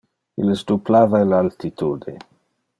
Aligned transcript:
Illes 0.43 0.63
duplava 0.71 1.21
le 1.33 1.37
altitude. 1.43 2.19